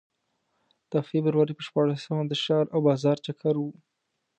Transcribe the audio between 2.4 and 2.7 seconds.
ښار